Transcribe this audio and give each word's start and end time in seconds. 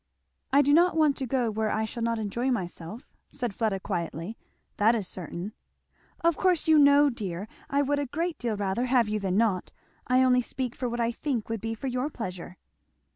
"I 0.51 0.63
do 0.63 0.73
not 0.73 0.97
want 0.97 1.15
to 1.17 1.27
go 1.27 1.51
where 1.51 1.69
I 1.69 1.85
shall 1.85 2.01
not 2.01 2.17
enjoy 2.17 2.49
myself," 2.49 3.13
said 3.29 3.53
Fleda 3.53 3.79
quietly; 3.79 4.35
"that 4.77 4.95
is 4.95 5.07
certain." 5.07 5.53
"Of 6.21 6.35
course, 6.37 6.67
you 6.67 6.79
know, 6.79 7.11
dear, 7.11 7.47
I 7.69 7.83
would 7.83 7.99
a 7.99 8.07
great 8.07 8.39
deal 8.39 8.57
rather 8.57 8.85
have 8.87 9.07
you 9.07 9.19
than 9.19 9.37
not 9.37 9.71
I 10.07 10.23
only 10.23 10.41
speak 10.41 10.73
for 10.73 10.89
what 10.89 10.99
I 10.99 11.11
think 11.11 11.49
would 11.49 11.61
be 11.61 11.75
for 11.75 11.85
your 11.85 12.09
pleasure." 12.09 12.57